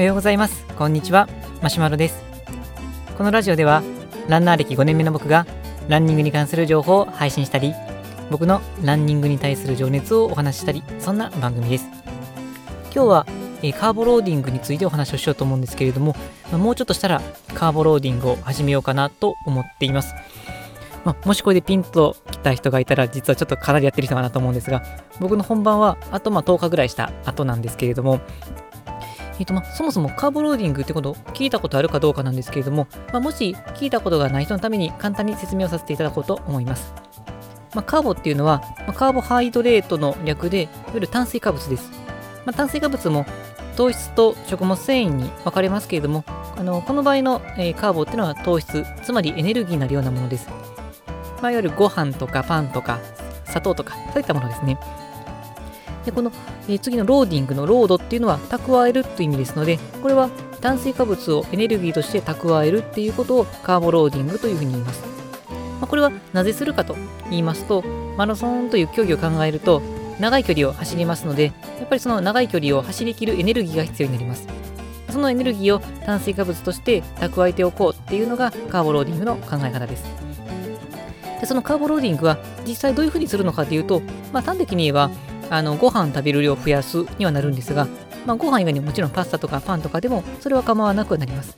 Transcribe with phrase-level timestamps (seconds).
[0.00, 0.64] おはようございます。
[0.78, 1.28] こんにちは。
[1.60, 2.22] マシュマロです。
[3.18, 3.82] このラジオでは
[4.28, 5.46] ランナー歴5年目の僕が
[5.88, 7.74] ランニングに関する情報を配信したり
[8.30, 11.86] 僕のランニングに対する情熱をお話ししたりそんな番組です。
[12.84, 13.26] 今日は
[13.62, 16.16] えカーボローディングについてお話をしようと思うんですけれども、
[16.50, 17.20] まもうちょっとしたら
[17.52, 20.14] カーボローディングを始めようかなと思っています。
[21.04, 24.82] まあ、もしこれでピンと来た人がいたら実はちょっとかなりやってる人かなと思うんですが
[25.18, 28.20] 僕の本番はあとま10日ぐらいした後なんですけれども
[29.40, 36.92] えーとま、そもそもカーボローディングってこと聞いたことあるかどうかなんですけれども、まあ、もし聞いたことがない人のために簡単に説明をさせていただこうと思います。
[37.74, 41.90] まあ、カーボっていうのは、まカーボハイドレートの略で、いわゆる炭水化物です。
[42.44, 43.24] ま炭水化物も
[43.76, 46.22] 糖質と食物繊維に分かれますけれども、
[46.58, 50.50] あのこの場合の、えー、カーボっていうのは糖質、つまりエネルギーになるようなものです。
[51.40, 52.98] まあ、いわゆるご飯とかパンとか
[53.46, 54.78] 砂糖とか、そういったものですね。
[56.10, 56.32] でこの、
[56.68, 60.28] え、次のローディングのロードっていうのは蓄えるという意味ですので、これは
[60.60, 65.02] 炭水化物をエネルギーとして蓄えるっていうことをカーボローディングというふうに言います。
[65.80, 66.96] まあ、これはなぜするかと
[67.30, 67.82] 言いますと、
[68.16, 69.80] マラソンという競技を考えると、
[70.18, 74.46] 長い距離を走りますので、やっぱりその長い距離を走りきるエネルギーが必要になります。
[75.08, 80.04] そのエネルギーを炭水化物として蓄えておこうっていうのがカーボローディングの考え方です。
[81.40, 85.10] でそのカーボローディングは実際どういうふうにするのかというと、まあ、端的に言えば
[85.50, 87.86] あのご飯食べる量を増やすにはなるんですが、
[88.24, 91.56] まあ、ご飯以外にももちろんパスタとかパンとかでもそれは構わなくなります。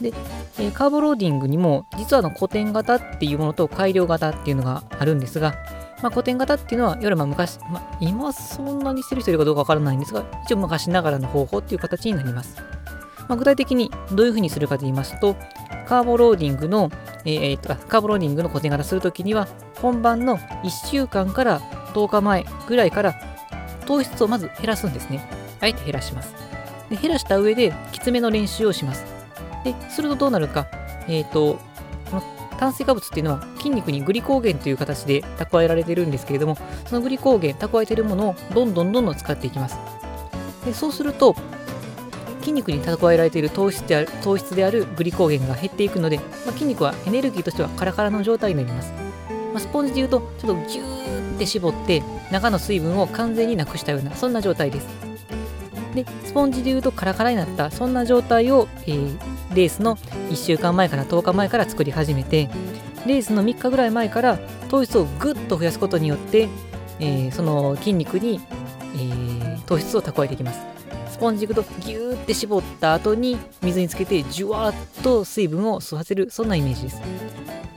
[0.00, 0.12] で、
[0.58, 5.54] え、カーボローディングにも実はの古典型っていうものと改良型っていうのがあるんですが、
[6.02, 12.56] まあ、古典型っていうのは、夜ま昔、まあ、今そんなにしてる人いるかどうかわからないんですが、一応昔ながらの方法っていう形になります。
[13.28, 15.36] まあ、具体的にどういうふうにするかと言いますと、
[15.86, 16.90] カーボローディングの、
[17.24, 19.48] えー、とカーボローディングの固定型するときには、
[19.80, 21.62] 本番の1週間から
[21.94, 23.14] 10日前ぐらいから
[23.86, 25.26] 糖質をまず減らすんですね。
[25.60, 26.34] あえて減らします。
[26.90, 29.04] で減らした上で、きつめの練習をします。
[29.64, 30.66] で、するとどうなるか、
[31.08, 31.58] えっ、ー、と、
[32.10, 32.22] この
[32.58, 39.78] 炭水化物っていうのは筋肉にグリコーゲンという形で蓄えられてるんですけれども、そのグリコーゲン、蓄えているものをどんどんどんどん使っていきます。
[40.64, 41.34] でそうすると、
[42.40, 48.92] 筋肉に蓄えられている糖質である糖質であるグリコーゲンが減っていくので、まあ、筋肉はエネルギーとしてはカラカラの状態になります。
[49.52, 50.93] まあ、スポンジで言うと、ちょっとギュー
[51.34, 54.86] って絞って、中の水分を完全になくしたような、そんな状態です。
[55.94, 59.18] で、スポンジで言うとカラカラになった、そんな状態を、えー、
[59.54, 62.48] レースの1週間前から10日前から作り始めて、
[63.06, 66.48] レースの3日ぐらい前から糖質をぐっと増やすことによって、
[67.00, 68.40] えー、その筋肉に、
[68.94, 70.60] えー、糖質を蓄えていきます。
[71.10, 77.00] スポンジいくとギューって絞った後に水につけてジュワーッと水分を吸わせるそんなイメージです。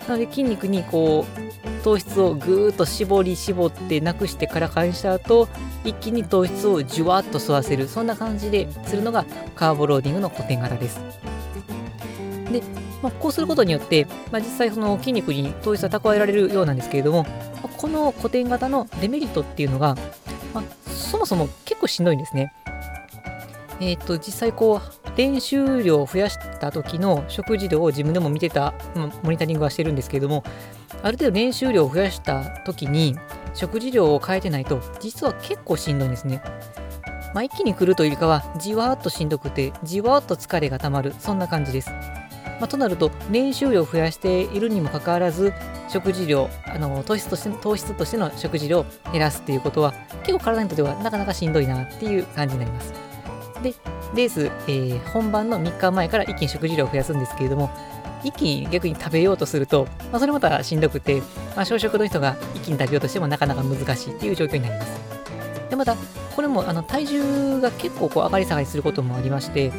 [0.07, 1.46] なので筋肉にこう
[1.87, 5.47] 糖質をぐーっと絞り絞ってなくしてから返した後
[5.85, 9.23] 一気に糖質をジュワッと吸わせるそんな感じでするのが
[9.55, 10.99] カーボローディングの古典型です。
[12.51, 12.61] で、
[13.01, 17.25] まあ、こうすることによって、まあ、実際その筋肉に糖質は蓄えられるようなんですけれども、
[17.77, 19.95] この古典型のデメリットっていうのが、
[20.53, 22.53] まあ、そもそも結構しんどいんですね。
[23.79, 30.43] えっ、ー、と、実際こう、練習量を増やした時の食事量を自分でも見てた、まあ、モニタリングはしてるんですけれども、
[31.03, 33.17] ある程度練習量を増やした時に
[33.53, 36.41] 食事量を変えてないと、実は結構しんどいんですね。
[37.33, 41.91] まあ、一気に来るというよりかは、じわーっとしんどくて、じわーっと疲れがたまる、そんな感じです。
[42.59, 45.53] まあ、となると練習量を増やしているにもかかわらず
[45.89, 49.93] 食事量あの糖質として糖質としての食事量を減らすっていうことは
[50.23, 52.93] 結構体にとってはなかなかしんどいなっていう感じになります
[53.61, 53.73] で
[54.15, 57.69] レース、えー、本番の3日前から一気に食事量を増やすんですけれども
[58.23, 61.21] 一気に逆に食べようとすると、まあ、それまたしんどくて、
[61.55, 65.95] まあ、小食の人が一気に食べようとしてもなかなか難しいっていう状況になりますでまた
[66.35, 69.71] これもあの体重が結構こう上がり下がりすることもありまして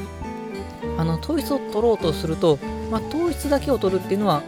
[0.99, 2.59] あの糖質を取ろうとすると、
[2.91, 4.43] まあ、糖質だけを取るっていうのは、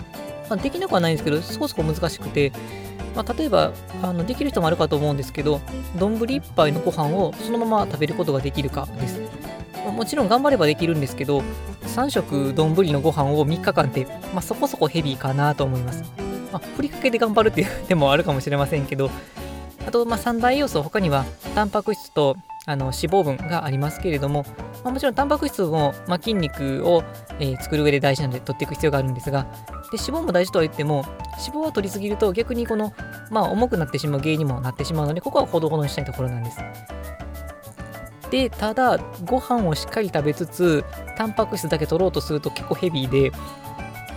[0.48, 2.52] まあ、できなくはないんですけど、そこそこ難しくて、
[3.14, 3.72] まあ、例えば
[4.02, 5.60] あのできる人もあるかと思うんですけど、
[5.96, 9.39] 丼1杯のご飯をそのまま食べることができるかです。
[9.92, 11.42] もちろん頑張ればできるんですけど、
[11.82, 16.04] 3食丼のご飯を3日間って、まあ、そこそこヘビーかなと思います。
[16.52, 19.10] まあ、ふりかけで頑張るっていう手もあるかもしれませんけど、
[19.86, 24.44] あと、まあ、3大要素、他には、タンパク質とあの脂肪分がありますけれども、
[24.84, 27.02] まあ、もちろんタンパク質も、まあ、筋肉を、
[27.38, 29.44] えー、作る上で大事なので取っていく必要があるんですが
[29.90, 31.04] で脂肪も大事とは言っても
[31.38, 32.92] 脂肪は取りすぎると逆にこの、
[33.30, 36.58] まあ、重くなってしまう原因にもなってしまうのでここはほどほどにしたいところなんです
[38.30, 40.84] でただご飯をしっかり食べつつ
[41.16, 43.32] タンパク質だけ取ろうとすると結構ヘビーで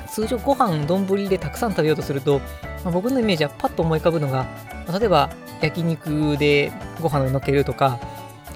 [0.10, 2.40] 通常ご飯丼でたくさん食べようとすると、
[2.84, 4.46] まあ、僕のイメージはパッと思い浮かぶのが、
[5.00, 5.32] 例えば
[5.62, 6.72] 焼肉で
[7.02, 8.00] ご飯をのっけるとか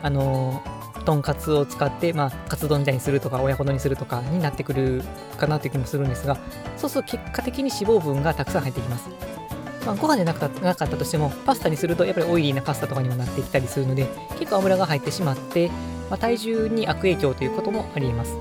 [0.04, 0.62] あの
[1.04, 5.02] とんかつを使って、まあ、カツ丼みたいにするとか親子丼にするとかになってくる
[5.38, 6.38] かなという気もするんですが
[6.76, 9.27] そうすると結果的に脂肪分がたくさん入ってきます。
[9.88, 14.06] まあ、ご飯でなかったなかったとしてもパスタにするとやっぱりオイリーなパスタとかにもなってきたりするので
[14.38, 15.70] 結構油が入ってしまって、
[16.10, 18.36] まあ、体重に悪影響ということもありえます。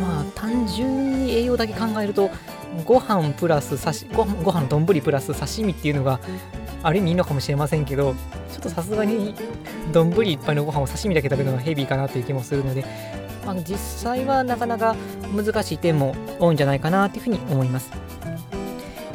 [0.00, 2.30] まあ単純に栄養だけ考えると
[2.84, 6.20] ご飯プラス刺しごご飯の丼プラス刺身っていうのが
[6.82, 8.14] ある意味いいのかもしれませんけど
[8.52, 9.34] ちょっとさすがに
[9.92, 12.84] 丼いっぱいのご飯を刺身だけ食べるのはヘビーかなという気もするので、
[13.46, 14.96] まあ、実際はなかなか
[15.34, 17.90] 難しい点も多いんじゃないかなというふうに思います。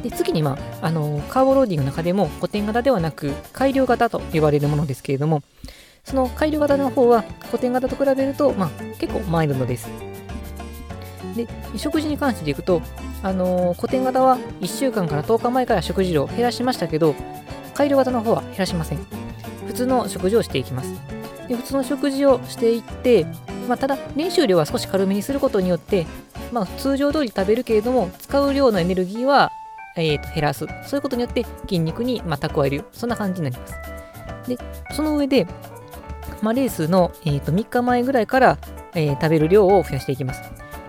[0.03, 5.43] で次に、まあ、あのカーボローディングの中でも古典型ではなく改良型と呼ばれるものですけれども
[6.03, 9.89] その改良型の方は古典型と比べると、まあ、結構マイルドです。
[11.35, 11.47] で
[11.77, 12.81] 食事に関していくと、
[13.21, 17.13] あのー、古典型は1週間から10日前から食事量を減らしましたけど
[17.75, 18.99] 改良型の方は減らしません。
[19.67, 20.93] 普通の食事をしていきます。
[21.47, 23.25] で普通の食事をしていって、
[23.67, 26.07] まあ、ただ練習量は少し軽めにすることによって、
[26.51, 29.51] まあ、通常通り食べるけれども使う量のエネルギーは
[29.99, 30.65] えー、と減らす。
[30.83, 32.85] そういうことによって筋肉に、ま蓄える。
[32.91, 33.73] そんな感じになります。
[34.47, 34.57] で、
[34.95, 35.47] その上で、
[36.41, 38.57] まあ、レースの、えー、と3日前ぐらいから、
[38.95, 40.41] えー、食べる量を増やしていきます。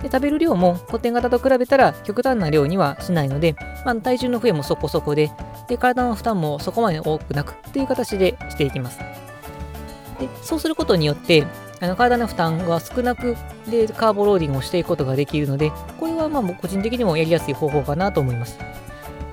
[0.02, 3.54] で食べる量も古典型と比べたら極端な量にはしないので、
[3.84, 5.30] まあ、体重の増えもそこそこで
[5.68, 8.98] で、体の負担もそこまで多くなくという形でしていきます。
[8.98, 11.46] でそうすることによって、
[11.80, 13.36] あの体の負担が少なく
[13.70, 18.58] でカーボローディングをしていくことができるので、これはまあ個人的にもやりやすい方法かなと思います。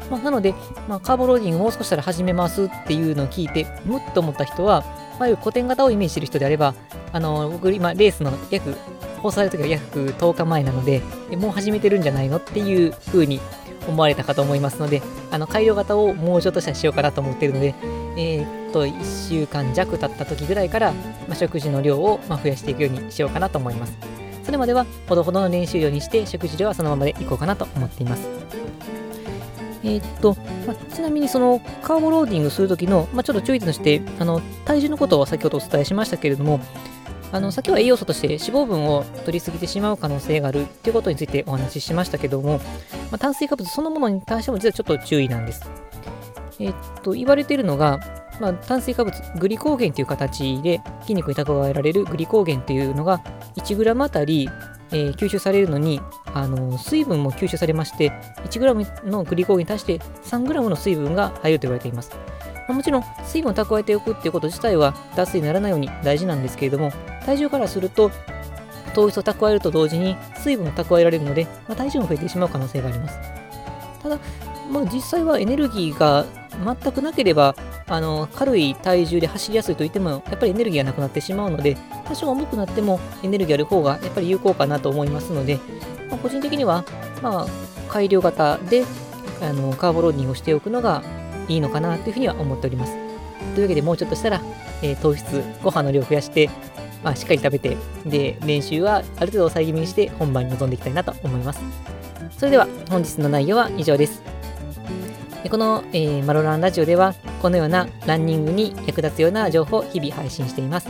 [0.09, 0.53] まあ、なので、
[0.87, 4.83] まあ、カーボローディングもう少したら始めますっていうのを聞いて、むっと思った人は、
[5.19, 6.75] まあ、古典型をイメージしてる人であれば、
[7.11, 8.75] あの、僕今、レースの約、
[9.21, 11.01] 放送される時は約10日前なので、
[11.37, 13.39] もう始めてるんじゃないのっていう風に
[13.87, 15.01] 思われたかと思いますので、
[15.31, 17.73] あの、改良型をもうちょっとしたらしようかなと思ってるので、
[18.17, 23.97] えー、っと、1週間弱経った時ぐらいから、まあ、食事の量を増やしていくようにしようかなと思います。
[24.43, 28.27] それまでは、ほどほどの練習量にして、食事量はそのままでいこうかなと思っています。
[29.87, 30.35] えー、っと、
[30.67, 36.59] まあ、ちなみにそのカーボローディングするときの、まあ、ちょっと注意点として、あの体重のことは先ほどお伝えしましたけれども、
[37.31, 42.63] あの先は栄養素として脂肪分を取りすぎてしまう可能性があるということについてお話ししましたけども、ま
[43.13, 45.69] あ、炭水化物そのものに関しても実はちょっと注意なんです。
[46.59, 47.99] えー、っと、言われているのが、
[48.41, 53.21] まあ、炭水化物、グリコーゲンという形で筋肉に蓄えられるグリコーゲンというのが
[53.55, 54.49] 1g あたり
[54.91, 56.01] えー、吸収されるのに、
[56.33, 58.11] あの水分も吸収されまして、
[58.45, 62.11] 1g のグリコーゲンに対して 3g の水分が入ると言われています。
[62.67, 66.91] まあ、もちろん、水分を蓄えておくっていうこと自体は脱水にならないように大事なんですけれども、
[67.25, 68.11] 体重からすると、
[68.93, 73.19] 糖質を蓄えると同時に水分を蓄えられるので、まあ、体重も増えてしまう可能性があります。
[74.01, 74.19] ただ、
[74.71, 76.25] まあ、実際はエネルギーが
[76.81, 77.55] 全くなければ、
[77.89, 85.59] あの軽い体重で走りやすいといっても、やっぱりエネルギーがなくなってしまうので、多少重くなってもエネルギーある方がやっぱり有効かなと思いますので、
[86.09, 86.83] まあ、個人的には、
[87.21, 87.47] まあ、
[87.89, 88.83] 改良型で
[89.41, 91.01] あのカーボローディングをしておくのが
[91.47, 92.93] いいのかなというふうには思っております。
[93.55, 94.41] というわけでもうちょっとしたら、
[94.81, 96.49] えー、糖質、ご飯の量を増やして、
[97.03, 101.61] まあ、しっかり食べて、で、練習はある程度抑え気味にして本番に臨んでいきたいなと思います。
[102.37, 104.21] それでは本日の内容は以上です。
[105.49, 110.89] この、えー、マロランラジオではこのようなランニングに役立つような情報を日々配信しています。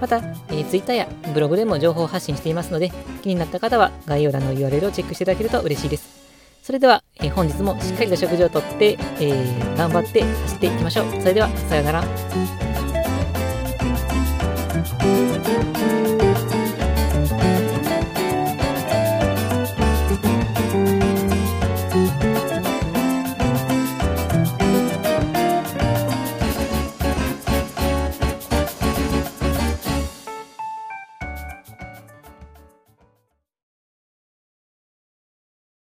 [0.00, 2.90] また、え、Twitter やブログでも情報を発信していますので
[3.22, 6.20] 気になった方は概要欄の URL をチェックしていただけると嬉しいです。
[6.62, 11.10] それでは、え、本日もしっかりと食事をとって、えー、頑張って走っていきましょう。
[11.20, 12.04] それでは、さようなら。